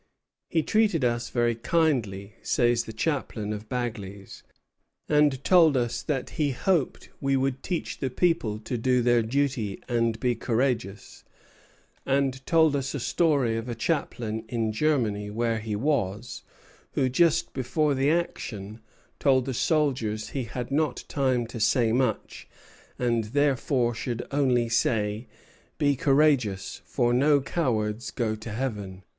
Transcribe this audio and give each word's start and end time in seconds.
"He 0.49 0.63
treated 0.63 1.05
us 1.05 1.29
very 1.29 1.53
kindly," 1.53 2.33
says 2.41 2.85
the 2.85 2.91
chaplain 2.91 3.53
of 3.53 3.69
Bagley's, 3.69 4.41
"and 5.07 5.43
told 5.43 5.77
us 5.77 6.01
that 6.01 6.31
he 6.41 6.49
hoped 6.49 7.09
we 7.19 7.37
would 7.37 7.61
teach 7.61 7.99
the 7.99 8.09
people 8.09 8.57
to 8.61 8.79
do 8.79 9.03
their 9.03 9.21
duty 9.21 9.79
and 9.87 10.19
be 10.19 10.33
courageous; 10.33 11.23
and 12.03 12.43
told 12.47 12.75
us 12.75 12.95
a 12.95 12.99
story 12.99 13.55
of 13.57 13.69
a 13.69 13.75
chaplain 13.75 14.43
in 14.49 14.71
Germany, 14.71 15.29
where 15.29 15.59
he 15.59 15.75
was, 15.75 16.41
who 16.93 17.07
just 17.07 17.53
before 17.53 17.93
the 17.93 18.09
action 18.09 18.81
told 19.19 19.45
the 19.45 19.53
soldiers 19.53 20.29
he 20.29 20.45
had 20.45 20.71
not 20.71 21.03
time 21.09 21.45
to 21.45 21.59
say 21.59 21.91
much, 21.91 22.47
and 22.97 23.25
therefore 23.25 23.93
should 23.93 24.25
only 24.31 24.67
say: 24.67 25.27
'Be 25.77 25.95
courageous; 25.95 26.81
for 26.85 27.13
no 27.13 27.39
cowards 27.39 28.09
go 28.09 28.35
to 28.35 28.49
heaven.' 28.51 29.03